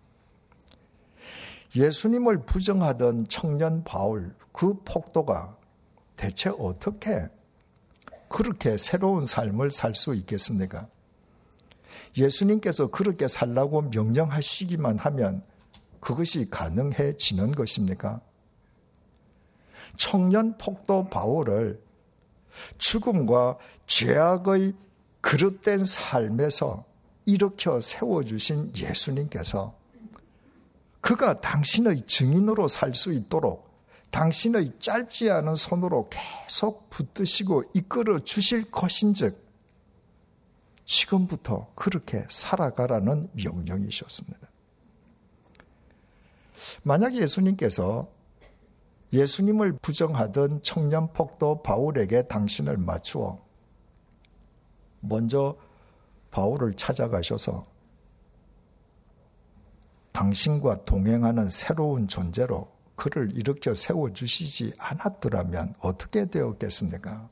예수님을 1.76 2.46
부정하던 2.46 3.28
청년 3.28 3.84
바울 3.84 4.36
그 4.52 4.74
폭도가 4.84 5.58
대체 6.16 6.50
어떻게 6.50 7.28
그렇게 8.28 8.78
새로운 8.78 9.26
삶을 9.26 9.72
살 9.72 9.96
수 9.96 10.14
있겠습니까? 10.16 10.88
예수님께서 12.18 12.88
그렇게 12.88 13.28
살라고 13.28 13.84
명령하시기만 13.84 14.98
하면 14.98 15.44
그것이 16.00 16.50
가능해지는 16.50 17.52
것입니까? 17.52 18.22
청년 19.98 20.58
폭도 20.58 21.10
바울을 21.10 21.82
죽음과 22.78 23.58
죄악의 23.88 24.74
그릇된 25.22 25.86
삶에서 25.86 26.86
일으켜 27.26 27.80
세워주신 27.82 28.74
예수님께서 28.76 29.76
그가 31.02 31.40
당신의 31.42 32.06
증인으로 32.06 32.68
살 32.68 32.94
수 32.94 33.12
있도록 33.12 33.72
당신의 34.12 34.80
짧지 34.80 35.32
않은 35.32 35.56
손으로 35.56 36.10
계속 36.10 36.90
붙드시고 36.90 37.64
이끌어 37.74 38.20
주실 38.20 38.70
것인즉 38.70 39.42
지금부터 40.86 41.72
그렇게 41.76 42.26
살아가라는 42.30 43.30
명령이셨습니다. 43.34 44.50
만약 46.84 47.16
예수님께서 47.16 48.10
예수님을 49.14 49.74
부정하던 49.82 50.64
청년 50.64 51.12
폭도 51.12 51.64
바울에게 51.64 52.24
당신을 52.24 52.78
맞추어 52.78 53.40
먼저 55.02 55.58
바울을 56.32 56.76
찾아가셔서 56.76 57.66
당신과 60.12 60.86
동행하는 60.86 61.50
새로운 61.50 62.08
존재로 62.08 62.72
그를 62.96 63.36
일으켜 63.36 63.74
세워주시지 63.74 64.74
않았더라면 64.78 65.76
어떻게 65.80 66.26
되었겠습니까? 66.26 67.30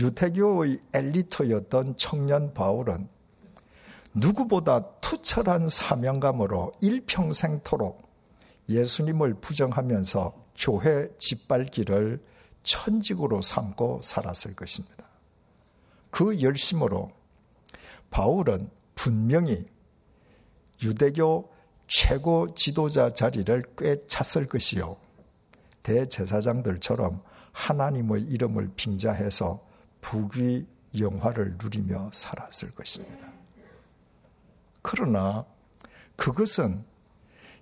유태교의 0.00 0.80
엘리트였던 0.92 1.96
청년 1.96 2.52
바울은 2.52 3.08
누구보다 4.12 4.84
투철한 5.00 5.68
사명감으로 5.68 6.72
일평생토록 6.80 8.05
예수님을 8.68 9.34
부정하면서 9.40 10.46
교회 10.56 11.08
짓밟기를 11.18 12.22
천직으로 12.62 13.42
삼고 13.42 14.00
살았을 14.02 14.54
것입니다. 14.54 15.06
그 16.10 16.40
열심으로 16.40 17.10
바울은 18.10 18.70
분명히 18.94 19.66
유대교 20.82 21.52
최고 21.86 22.52
지도자 22.54 23.10
자리를 23.10 23.62
꿰찼을 23.76 24.46
것이요. 24.46 24.96
대제사장들처럼 25.82 27.22
하나님의 27.52 28.22
이름을 28.22 28.72
빙자해서 28.74 29.64
부귀 30.00 30.66
영화를 30.98 31.56
누리며 31.62 32.10
살았을 32.12 32.70
것입니다. 32.72 33.28
그러나 34.82 35.44
그것은 36.16 36.84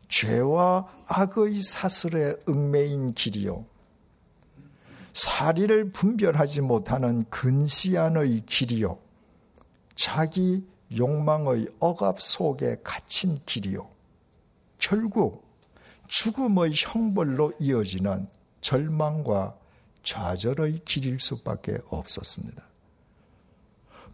죄와 0.09 0.89
악의 1.07 1.63
사슬에 1.63 2.37
얽매인 2.47 3.13
길이요. 3.15 3.65
사리를 5.13 5.93
분별하지 5.93 6.61
못하는 6.61 7.25
근시안의 7.31 8.43
길이요. 8.47 8.99
자기 9.95 10.67
욕망의 10.97 11.69
억압 11.79 12.21
속에 12.21 12.79
갇힌 12.83 13.39
길이요. 13.47 13.89
결국 14.79 15.45
죽음의 16.09 16.73
형벌로 16.75 17.53
이어지는 17.61 18.29
절망과 18.61 19.57
좌절의 20.03 20.81
길일 20.85 21.19
수밖에 21.19 21.79
없었습니다. 21.89 22.63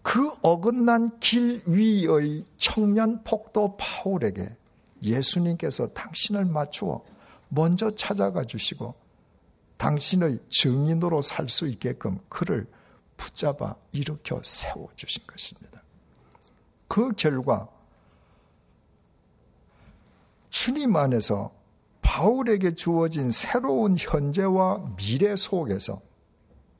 그 0.02 0.32
어긋난 0.42 1.18
길 1.18 1.62
위의 1.66 2.44
청년 2.56 3.22
폭도 3.22 3.76
바울에게 3.76 4.56
예수님께서 5.02 5.88
당신을 5.88 6.44
맞추어 6.44 7.04
먼저 7.48 7.90
찾아가 7.94 8.44
주시고 8.44 8.94
당신의 9.76 10.38
증인으로 10.48 11.22
살 11.22 11.48
수 11.48 11.66
있게끔 11.66 12.18
그를 12.28 12.66
붙잡아 13.16 13.76
일으켜 13.92 14.40
세워 14.42 14.88
주신 14.94 15.22
것입니다. 15.26 15.82
그 16.88 17.12
결과 17.12 17.68
주님 20.50 20.96
안에서 20.96 21.52
바울에게 22.02 22.74
주어진 22.74 23.30
새로운 23.30 23.96
현재와 23.96 24.96
미래 24.96 25.36
속에서 25.36 26.00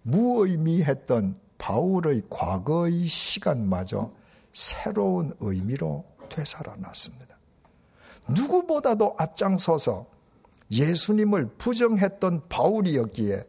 무의미했던 0.03 1.39
바울의 1.59 2.23
과거의 2.31 3.07
시간마저 3.07 4.13
새로운 4.53 5.35
의미로 5.41 6.05
되살아났습니다. 6.29 7.30
누구보다도 8.29 9.15
앞장서서 9.19 10.07
예수님을 10.71 11.49
부정했던 11.59 12.49
바울이었기에 12.49 13.45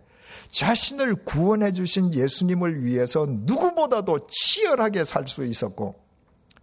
자신을 0.49 1.15
구원해 1.23 1.71
주신 1.71 2.13
예수님을 2.13 2.83
위해서 2.83 3.25
누구보다도 3.27 4.27
치열하게 4.27 5.03
살 5.03 5.27
수 5.27 5.43
있었고 5.43 5.95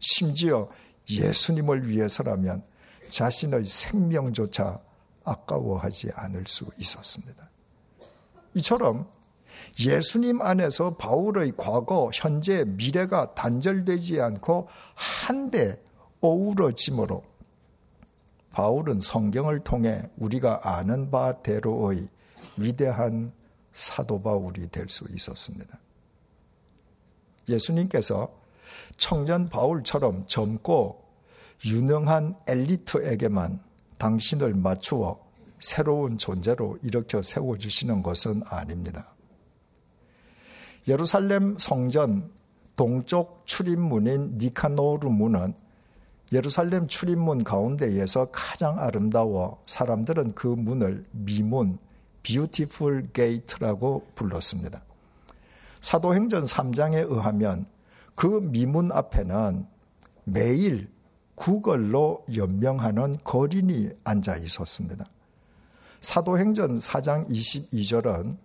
심지어 0.00 0.68
예수님을 1.10 1.88
위해서라면 1.88 2.62
자신의 3.10 3.64
생명조차 3.64 4.80
아까워하지 5.24 6.10
않을 6.14 6.44
수 6.46 6.66
있었습니다. 6.78 7.48
이처럼 8.54 9.08
예수님 9.80 10.40
안에서 10.40 10.96
바울의 10.96 11.52
과거, 11.56 12.10
현재, 12.12 12.64
미래가 12.64 13.34
단절되지 13.34 14.20
않고 14.20 14.68
한데 14.94 15.82
어우러짐으로 16.20 17.22
바울은 18.58 18.98
성경을 18.98 19.60
통해 19.60 20.02
우리가 20.16 20.62
아는 20.64 21.12
바대로의 21.12 22.08
위대한 22.56 23.32
사도 23.70 24.20
바울이 24.20 24.66
될 24.66 24.88
수 24.88 25.06
있었습니다. 25.14 25.78
예수님께서 27.48 28.28
청년 28.96 29.48
바울처럼 29.48 30.26
젊고 30.26 31.04
유능한 31.66 32.34
엘리트에게만 32.48 33.60
당신을 33.96 34.54
맞추어 34.54 35.20
새로운 35.60 36.18
존재로 36.18 36.78
일으켜 36.82 37.22
세워주시는 37.22 38.02
것은 38.02 38.42
아닙니다. 38.44 39.14
예루살렘 40.88 41.56
성전 41.58 42.28
동쪽 42.74 43.46
출입문인 43.46 44.36
니카노르 44.38 45.08
문은 45.10 45.54
예루살렘 46.32 46.86
출입문 46.86 47.42
가운데에서 47.42 48.26
가장 48.32 48.78
아름다워 48.78 49.62
사람들은 49.66 50.34
그 50.34 50.46
문을 50.46 51.06
미문, 51.10 51.78
비우티풀 52.22 53.10
게이트라고 53.12 54.06
불렀습니다. 54.14 54.82
사도행전 55.80 56.44
3장에 56.44 57.10
의하면 57.10 57.66
그 58.14 58.26
미문 58.26 58.92
앞에는 58.92 59.66
매일 60.24 60.90
구걸로 61.34 62.24
연명하는 62.34 63.16
거린이 63.24 63.88
앉아 64.04 64.36
있었습니다. 64.36 65.06
사도행전 66.00 66.78
4장 66.78 67.30
22절은 67.30 68.36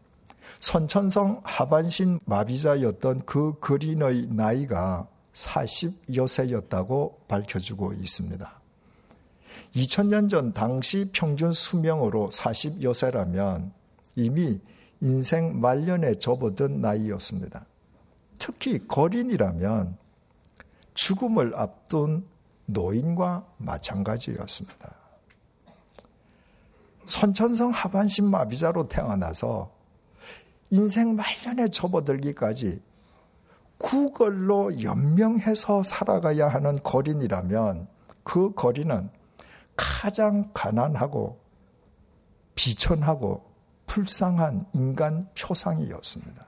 선천성 0.60 1.41
하반신 1.43 2.19
마비자였던 2.26 3.26
그 3.26 3.60
거린의 3.60 4.28
나이가 4.30 5.08
40여 5.34 6.28
세였다고 6.28 7.19
밝혀주고 7.28 7.93
있습니다. 7.93 8.62
2000년 9.76 10.30
전 10.30 10.54
당시 10.54 11.10
평균 11.12 11.52
수명으로 11.52 12.30
40여 12.30 12.93
세라면 12.93 13.74
이미 14.15 14.60
인생 15.02 15.60
말년에 15.60 16.15
접어든 16.15 16.82
나이였습니다. 16.82 17.65
특히 18.38 18.88
거린이라면 18.88 19.98
죽음을 20.93 21.56
앞둔 21.56 22.26
노인과 22.67 23.46
마찬가지였습니다. 23.58 24.96
선천성 27.06 27.72
하반신 27.72 28.26
마비자로 28.30 28.88
태어나서 28.88 29.72
인생 30.69 31.15
말년에 31.15 31.67
접어들기까지 31.67 32.82
구걸로 33.84 34.82
연명해서 34.82 35.84
살아가야 35.84 36.48
하는 36.48 36.82
거린이라면 36.82 37.88
그 38.24 38.54
거린은 38.54 39.10
가장 39.76 40.50
가난하고 40.54 41.38
비천하고 42.56 43.43
불쌍한 43.86 44.67
인간 44.74 45.22
표상이었습니다. 45.38 46.46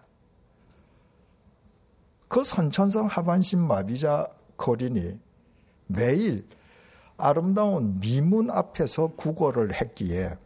그 2.30 2.42
선천성 2.42 3.08
하반신 3.08 3.68
마비자 3.68 4.30
거린이 4.56 5.20
매일 5.88 6.48
아름다운 7.18 8.00
미문 8.00 8.50
앞에서 8.50 9.08
구걸을 9.08 9.74
했기에 9.74 10.38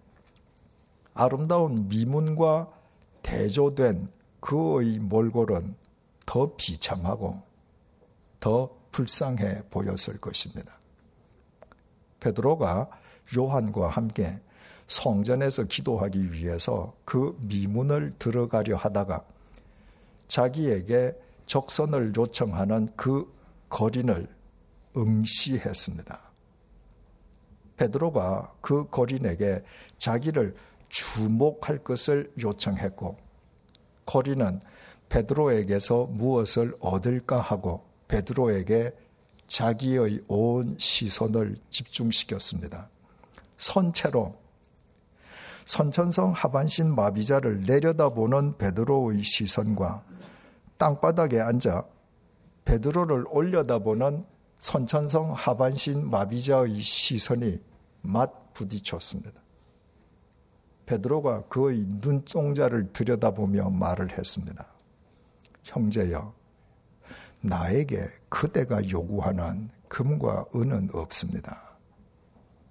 아름다운 1.13 1.87
미문과 1.87 2.67
대조된 3.21 4.07
그의 4.39 4.97
몰골은 4.97 5.75
더 6.29 6.55
비참하고 6.55 7.41
더 8.39 8.69
불쌍해 8.91 9.63
보였을 9.71 10.21
것입니다. 10.21 10.77
베드로가 12.19 12.87
요한과 13.35 13.87
함께 13.87 14.39
성전에서 14.85 15.63
기도하기 15.63 16.31
위해서 16.31 16.93
그 17.03 17.35
미문을 17.41 18.13
들어가려 18.19 18.77
하다가 18.77 19.25
자기에게 20.27 21.15
적선을 21.47 22.13
요청하는 22.15 22.89
그 22.95 23.33
거린을 23.67 24.27
응시했습니다. 24.95 26.21
베드로가 27.75 28.53
그 28.61 28.87
거린에게 28.87 29.63
자기를 29.97 30.55
주목할 30.89 31.79
것을 31.79 32.31
요청했고 32.39 33.17
거린은 34.05 34.61
베드로에게서 35.09 36.05
무엇을 36.11 36.75
얻을까 36.79 37.39
하고 37.39 37.83
베드로에게 38.07 38.93
자기의 39.47 40.23
온 40.27 40.75
시선을 40.77 41.57
집중시켰습니다. 41.69 42.89
선체로 43.57 44.35
선천성 45.65 46.31
하반신 46.31 46.95
마비자를 46.95 47.61
내려다보는 47.61 48.57
베드로의 48.57 49.23
시선과 49.23 50.03
땅바닥에 50.77 51.39
앉아 51.39 51.83
베드로를 52.65 53.25
올려다보는 53.29 54.25
선천성 54.57 55.33
하반신 55.33 56.09
마비자의 56.09 56.79
시선이 56.79 57.59
맞 58.01 58.53
부딪혔습니다. 58.53 59.39
베드로가 60.85 61.43
그의 61.43 61.85
눈동자를 62.01 62.91
들여다보며 62.91 63.69
말을 63.69 64.17
했습니다. 64.17 64.65
형제여, 65.69 66.33
나에게 67.41 68.09
그대가 68.27 68.81
요구하는 68.89 69.69
금과 69.87 70.45
은은 70.55 70.89
없습니다. 70.93 71.77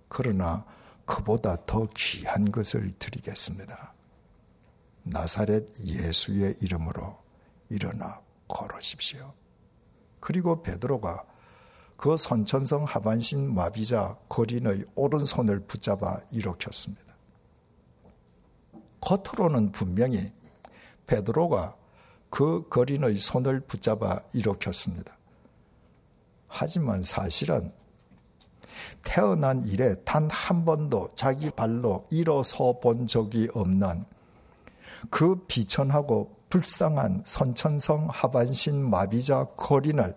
그러나 0.09 0.65
그보다 1.05 1.57
더 1.65 1.87
귀한 1.97 2.51
것을 2.51 2.93
드리겠습니다. 2.99 3.95
나사렛 5.05 5.81
예수의 5.85 6.57
이름으로 6.61 7.17
일어나 7.71 8.21
걸으십시오. 8.47 9.33
그리고 10.21 10.63
베드로가 10.63 11.25
그 11.97 12.17
선천성 12.17 12.85
하반신 12.85 13.55
마비자 13.55 14.17
거린의 14.29 14.85
오른손을 14.95 15.61
붙잡아 15.61 16.21
일으켰습니다. 16.31 17.15
겉으로는 19.01 19.73
분명히 19.73 20.33
베드로가 21.07 21.77
그 22.31 22.67
거린의 22.69 23.17
손을 23.17 23.61
붙잡아 23.61 24.21
일으켰습니다. 24.33 25.17
하지만 26.47 27.03
사실은 27.03 27.73
태어난 29.03 29.65
이래 29.65 29.95
단 30.05 30.29
한 30.31 30.65
번도 30.65 31.11
자기 31.15 31.51
발로 31.51 32.07
일어서 32.11 32.79
본 32.81 33.07
적이 33.07 33.49
없는 33.53 34.05
그 35.11 35.45
비천하고 35.47 36.37
불쌍한 36.49 37.23
선천성 37.27 38.09
하반신 38.11 38.89
마비자 38.89 39.45
거린을 39.57 40.17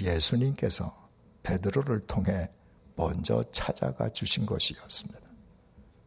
예수님께서 0.00 0.94
베드로를 1.42 2.06
통해 2.06 2.50
먼저 2.94 3.42
찾아가 3.50 4.08
주신 4.08 4.46
것이었습니다. 4.46 5.20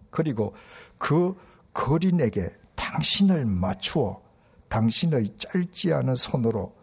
그리고 0.10 0.56
그 0.98 1.36
거린에게 1.74 2.50
당신을 2.76 3.46
맞추어 3.46 4.22
당신의 4.70 5.38
짧지 5.38 5.94
않은 5.94 6.16
손으로 6.16 6.76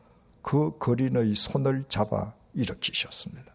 그 0.42 0.76
거린의 0.78 1.34
손을 1.34 1.84
잡아 1.88 2.34
일으키셨습니다. 2.54 3.54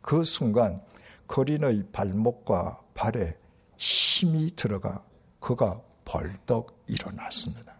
그 0.00 0.22
순간 0.24 0.82
거린의 1.28 1.84
발목과 1.92 2.80
발에 2.94 3.36
힘이 3.76 4.50
들어가 4.54 5.02
그가 5.40 5.80
벌떡 6.04 6.84
일어났습니다. 6.86 7.74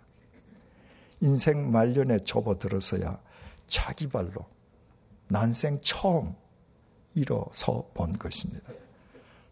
인생 1.21 1.71
말년에 1.71 2.19
접어들어서야 2.21 3.19
자기 3.67 4.09
발로 4.09 4.47
난생 5.29 5.81
처음 5.83 6.35
일어서 7.15 7.89
본 7.95 8.19
것입니다. 8.19 8.73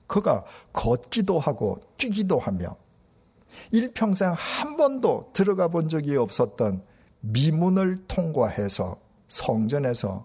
그가 0.06 0.44
걷기도 0.72 1.38
하고 1.38 1.80
뛰기도 1.96 2.38
하며 2.38 2.76
일평생 3.70 4.32
한 4.36 4.76
번도 4.76 5.30
들어가 5.32 5.68
본 5.68 5.88
적이 5.88 6.16
없었던 6.16 6.82
미문을 7.20 8.06
통과해서 8.08 8.98
성전에서 9.28 10.24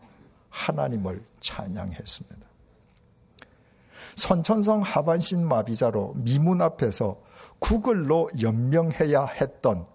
하나님을 0.49 1.23
찬양했습니다. 1.39 2.47
선천성 4.15 4.81
하반신 4.81 5.47
마비자로 5.47 6.13
미문 6.15 6.61
앞에서 6.61 7.21
구글로 7.59 8.29
연명해야 8.41 9.25
했던 9.25 9.85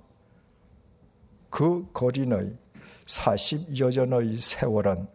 그 1.50 1.88
거린의 1.92 2.56
40여 3.04 3.92
전의 3.92 4.36
세월은 4.36 5.08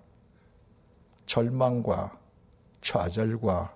절망과 1.25 2.17
좌절과 2.81 3.75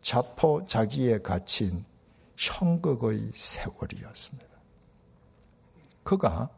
자포자기에 0.00 1.18
갇힌 1.18 1.84
형극의 2.36 3.30
세월이었습니다. 3.32 4.46
그가 6.02 6.50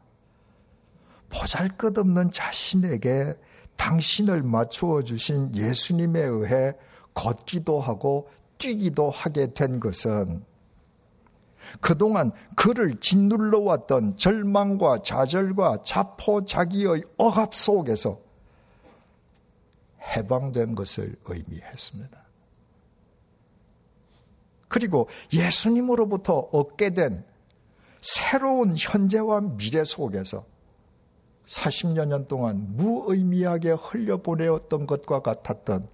보잘 1.31 1.77
것 1.77 1.97
없는 1.97 2.31
자신에게 2.31 3.35
당신을 3.77 4.43
맞추어 4.43 5.03
주신 5.03 5.55
예수님에 5.55 6.21
의해 6.21 6.75
걷기도 7.15 7.81
하고 7.81 8.29
뛰기도 8.59 9.11
하게 9.11 9.53
된 9.55 9.79
것은 9.79 10.45
그동안 11.81 12.33
그를 12.57 12.99
짓눌러 12.99 13.61
왔던 13.61 14.17
절망과 14.17 15.03
좌절과 15.03 15.83
자포자기의 15.83 17.03
억압 17.19 17.55
속에서 17.55 18.21
해방된 20.01 20.75
것을 20.75 21.17
의미했습니다. 21.27 22.28
그리고 24.69 25.09
예수님으로부터 25.33 26.49
얻게 26.53 26.91
된 26.91 27.25
새로운 28.01 28.75
현재와 28.77 29.57
미래 29.57 29.83
속에서 29.85 30.45
40여 31.45 32.07
년 32.07 32.29
동안 32.29 32.77
무의미하게 32.77 33.71
흘려보내었던 33.73 34.87
것과 34.87 35.21
같았던 35.21 35.89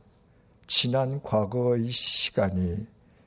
지난 0.67 1.23
과거의 1.23 1.91
시간이 1.91 2.87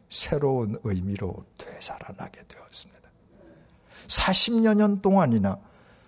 새로운 0.09 0.79
의미로 0.83 1.45
되살아나게 1.57 2.43
되었습니다. 2.47 3.09
40여 4.07 4.75
년 4.75 5.01
동안이나 5.01 5.59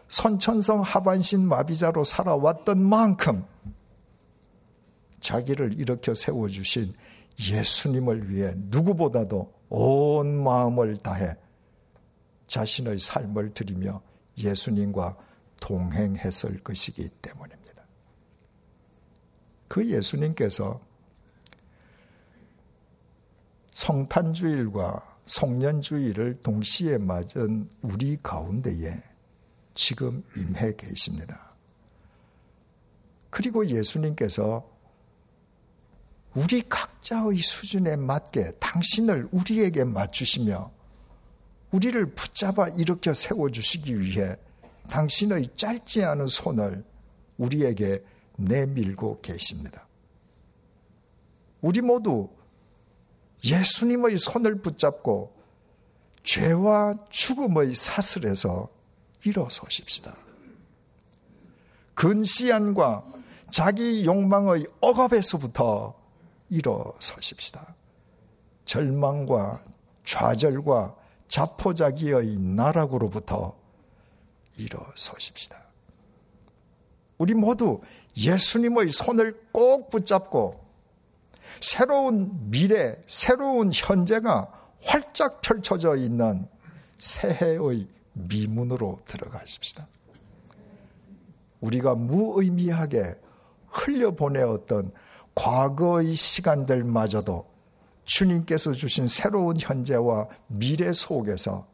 선천성 0.10 0.82
하반신 0.82 1.48
마비자로 1.48 2.04
살아왔던 2.04 2.82
만큼 2.82 3.46
자기를 5.20 5.80
일으켜 5.80 6.14
세워주신 6.14 6.94
예수님을 7.40 8.30
위해 8.30 8.54
누구보다도 8.56 9.54
온 9.70 10.44
마음을 10.44 10.98
다해 10.98 11.36
자신의 12.48 13.00
삶을 13.00 13.54
드리며 13.54 14.02
예수님과 14.38 15.16
동행했을 15.62 16.60
것이기 16.64 17.10
때문입니다. 17.22 17.84
그 19.68 19.88
예수님께서 19.88 20.82
성탄주일과 23.72 25.18
송년주일을 25.26 26.42
동시에 26.42 26.98
맞은 26.98 27.70
우리 27.82 28.18
가운데에 28.18 29.02
지금 29.76 30.24
임해 30.36 30.76
계십니다. 30.76 31.54
그리고 33.30 33.66
예수님께서 33.66 34.69
우리 36.40 36.62
각자의 36.70 37.36
수준에 37.40 37.98
맞게 37.98 38.54
당신을 38.60 39.28
우리에게 39.34 39.84
맞추시며 39.84 40.72
우리를 41.72 42.16
붙잡아 42.16 42.70
일으켜 42.70 43.14
세워주시기 43.14 44.00
위해 44.00 44.38
당신의 44.90 45.50
짧지 45.58 46.06
않은 46.06 46.28
손을 46.28 46.86
우리에게 47.38 48.02
내밀고 48.38 49.20
계십니다. 49.20 49.86
우리 51.60 51.82
모두 51.82 52.30
예수님의 53.44 54.18
손을 54.18 54.62
붙잡고 54.62 55.36
죄와 56.24 56.96
죽음의 57.10 57.76
사슬에서 57.76 58.70
일어서십시다. 59.26 60.16
근시안과 61.96 63.04
자기 63.52 64.06
욕망의 64.06 64.68
억압에서부터 64.80 65.99
일어서십시다. 66.50 67.76
절망과 68.66 69.64
좌절과 70.04 70.96
자포자기의 71.28 72.40
나락으로부터 72.40 73.56
일어서십시다. 74.58 75.62
우리 77.18 77.34
모두 77.34 77.82
예수님의 78.18 78.90
손을 78.90 79.40
꼭 79.52 79.90
붙잡고 79.90 80.66
새로운 81.62 82.50
미래, 82.50 83.02
새로운 83.06 83.72
현재가 83.74 84.52
활짝 84.82 85.42
펼쳐져 85.42 85.96
있는 85.96 86.48
새해의 86.98 87.88
미문으로 88.14 89.00
들어가십시다. 89.06 89.88
우리가 91.62 91.96
무의미하게 91.96 93.16
흘려보내었던 93.68 94.92
과거의 95.40 96.16
시간들마저도 96.16 97.46
주님께서 98.04 98.74
주신 98.74 99.08
새로운 99.08 99.56
현재와 99.58 100.28
미래 100.48 100.92
속에서 100.92 101.66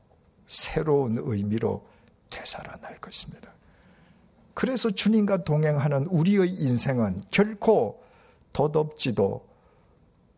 새로운 0.46 1.16
의미로 1.18 1.84
되살아날 2.30 3.00
것입니다. 3.02 3.52
그래서 4.54 4.92
주님과 4.92 5.46
동행하는 5.46 6.06
우리의 6.06 6.48
인생은 6.50 7.24
결코 7.32 8.04
덧없지도 8.54 9.48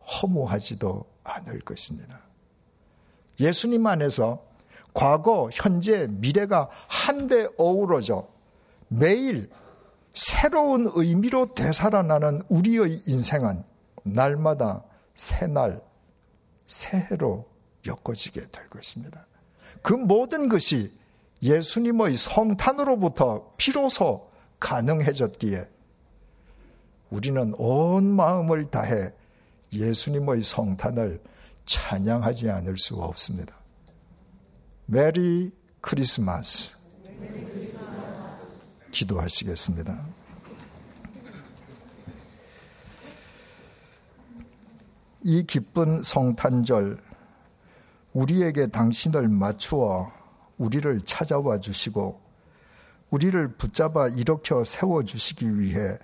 허무하지도 0.00 1.04
않을 1.22 1.60
것입니다. 1.60 2.20
예수님 3.38 3.86
안에서 3.86 4.42
과거, 4.94 5.50
현재, 5.52 6.06
미래가 6.08 6.70
한데 6.88 7.46
어우러져 7.58 8.26
매일 8.88 9.50
새로운 10.12 10.90
의미로 10.94 11.54
되살아나는 11.54 12.42
우리의 12.48 13.02
인생은 13.06 13.62
날마다 14.02 14.84
새날, 15.14 15.80
새해로 16.66 17.48
엮어지게 17.86 18.48
될 18.50 18.68
것입니다. 18.68 19.26
그 19.82 19.92
모든 19.92 20.48
것이 20.48 20.92
예수님의 21.42 22.16
성탄으로부터 22.16 23.52
비로소 23.56 24.28
가능해졌기에 24.58 25.68
우리는 27.10 27.54
온 27.56 28.04
마음을 28.04 28.70
다해 28.70 29.12
예수님의 29.72 30.42
성탄을 30.42 31.22
찬양하지 31.64 32.50
않을 32.50 32.76
수가 32.78 33.04
없습니다. 33.04 33.54
메리 34.86 35.52
크리스마스. 35.80 36.76
기도하시겠습니다. 38.90 40.00
이 45.24 45.44
기쁜 45.46 46.02
성탄절, 46.02 46.98
우리에게 48.12 48.68
당신을 48.68 49.28
맞추어 49.28 50.10
우리를 50.56 51.00
찾아와 51.04 51.58
주시고, 51.58 52.20
우리를 53.10 53.56
붙잡아 53.56 54.08
일으켜 54.08 54.64
세워 54.64 55.02
주시기 55.02 55.58
위해 55.58 55.98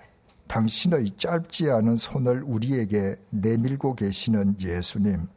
당신의 0.47 1.11
짧지 1.17 1.71
않은 1.71 1.97
손을 1.97 2.43
우리에게 2.43 3.15
내밀고 3.29 3.95
계시는 3.95 4.57
예수님. 4.59 5.27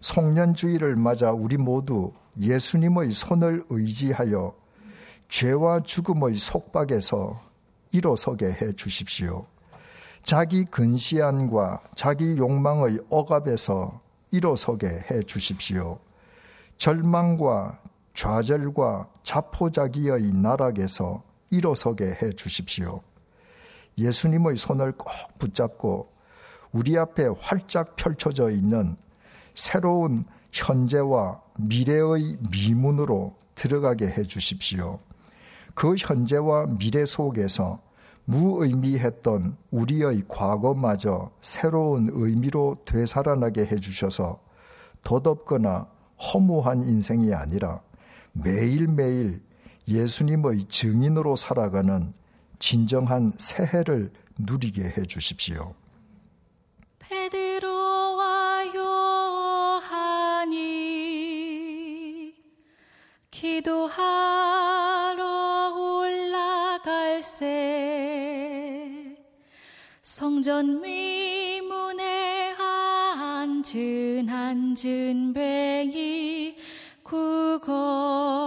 송년주의를 0.00 0.96
맞아 0.96 1.32
우리 1.32 1.56
모두 1.56 2.12
예수님의 2.38 3.12
손을 3.12 3.64
의지하여 3.68 4.61
죄와 5.32 5.80
죽음의 5.80 6.34
속박에서 6.34 7.40
일어서게 7.90 8.52
해 8.52 8.74
주십시오. 8.74 9.42
자기 10.22 10.66
근시안과 10.66 11.82
자기 11.94 12.36
욕망의 12.36 12.98
억압에서 13.08 14.02
일어서게 14.30 15.06
해 15.10 15.22
주십시오. 15.22 15.98
절망과 16.76 17.80
좌절과 18.12 19.08
자포자기의 19.22 20.32
나락에서 20.32 21.22
일어서게 21.50 22.18
해 22.20 22.32
주십시오. 22.34 23.00
예수님의 23.96 24.56
손을 24.56 24.92
꼭 24.92 25.10
붙잡고 25.38 26.12
우리 26.72 26.98
앞에 26.98 27.28
활짝 27.40 27.96
펼쳐져 27.96 28.50
있는 28.50 28.98
새로운 29.54 30.26
현재와 30.52 31.40
미래의 31.58 32.36
미문으로 32.50 33.34
들어가게 33.54 34.08
해 34.08 34.24
주십시오. 34.24 34.98
그 35.74 35.94
현재와 35.96 36.66
미래 36.78 37.06
속에서 37.06 37.80
무의미했던 38.24 39.56
우리의 39.70 40.22
과거마저 40.28 41.30
새로운 41.40 42.08
의미로 42.12 42.76
되살아나게 42.84 43.66
해 43.66 43.76
주셔서 43.76 44.40
덧없거나 45.02 45.88
허무한 46.18 46.82
인생이 46.84 47.34
아니라 47.34 47.80
매일매일 48.32 49.42
예수님의 49.88 50.64
증인으로 50.64 51.34
살아가는 51.36 52.12
진정한 52.58 53.32
새해를 53.36 54.12
누리게 54.38 54.82
해 54.82 55.02
주십시오. 55.02 55.74
베드로와 57.00 58.66
요한이 60.36 60.62
기도하 63.30 64.51
성전 70.42 70.82
위문에 70.82 72.52
앉은 72.58 74.28
앉은 74.28 75.32
뱅이 75.32 76.56
구걸 77.04 78.41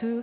예수 0.00 0.22